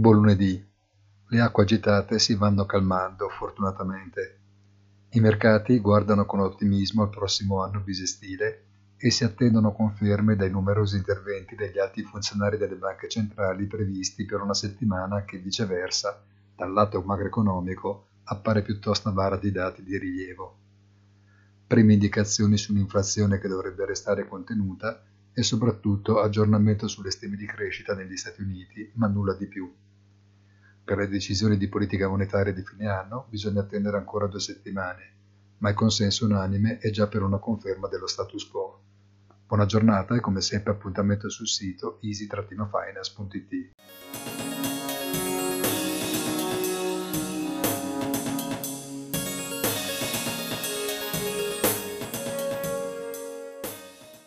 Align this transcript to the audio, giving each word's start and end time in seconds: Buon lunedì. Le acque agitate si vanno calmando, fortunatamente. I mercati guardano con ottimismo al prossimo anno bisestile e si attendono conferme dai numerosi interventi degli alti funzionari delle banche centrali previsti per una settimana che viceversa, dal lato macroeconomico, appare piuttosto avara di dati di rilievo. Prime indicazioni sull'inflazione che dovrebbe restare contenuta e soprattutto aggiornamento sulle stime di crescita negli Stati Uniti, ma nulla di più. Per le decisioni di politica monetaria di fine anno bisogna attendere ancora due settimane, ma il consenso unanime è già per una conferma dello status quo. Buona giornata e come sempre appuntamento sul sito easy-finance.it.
Buon 0.00 0.14
lunedì. 0.14 0.66
Le 1.28 1.40
acque 1.42 1.64
agitate 1.64 2.18
si 2.18 2.34
vanno 2.34 2.64
calmando, 2.64 3.28
fortunatamente. 3.28 4.38
I 5.10 5.20
mercati 5.20 5.78
guardano 5.78 6.24
con 6.24 6.40
ottimismo 6.40 7.02
al 7.02 7.10
prossimo 7.10 7.62
anno 7.62 7.80
bisestile 7.80 8.64
e 8.96 9.10
si 9.10 9.24
attendono 9.24 9.72
conferme 9.72 10.36
dai 10.36 10.48
numerosi 10.48 10.96
interventi 10.96 11.54
degli 11.54 11.78
alti 11.78 12.02
funzionari 12.02 12.56
delle 12.56 12.76
banche 12.76 13.10
centrali 13.10 13.66
previsti 13.66 14.24
per 14.24 14.40
una 14.40 14.54
settimana 14.54 15.26
che 15.26 15.36
viceversa, 15.36 16.24
dal 16.56 16.72
lato 16.72 17.02
macroeconomico, 17.02 18.06
appare 18.24 18.62
piuttosto 18.62 19.10
avara 19.10 19.36
di 19.36 19.52
dati 19.52 19.82
di 19.82 19.98
rilievo. 19.98 20.56
Prime 21.66 21.92
indicazioni 21.92 22.56
sull'inflazione 22.56 23.38
che 23.38 23.48
dovrebbe 23.48 23.84
restare 23.84 24.26
contenuta 24.26 25.04
e 25.34 25.42
soprattutto 25.42 26.20
aggiornamento 26.20 26.88
sulle 26.88 27.10
stime 27.10 27.36
di 27.36 27.44
crescita 27.44 27.94
negli 27.94 28.16
Stati 28.16 28.40
Uniti, 28.40 28.90
ma 28.94 29.06
nulla 29.06 29.34
di 29.34 29.46
più. 29.46 29.70
Per 30.90 30.98
le 30.98 31.06
decisioni 31.06 31.56
di 31.56 31.68
politica 31.68 32.08
monetaria 32.08 32.52
di 32.52 32.64
fine 32.64 32.88
anno 32.88 33.26
bisogna 33.28 33.60
attendere 33.60 33.96
ancora 33.96 34.26
due 34.26 34.40
settimane, 34.40 35.12
ma 35.58 35.68
il 35.68 35.76
consenso 35.76 36.24
unanime 36.24 36.78
è 36.78 36.90
già 36.90 37.06
per 37.06 37.22
una 37.22 37.38
conferma 37.38 37.86
dello 37.86 38.08
status 38.08 38.48
quo. 38.48 38.80
Buona 39.46 39.66
giornata 39.66 40.16
e 40.16 40.20
come 40.20 40.40
sempre 40.40 40.72
appuntamento 40.72 41.28
sul 41.28 41.46
sito 41.46 42.00
easy-finance.it. 42.02 43.70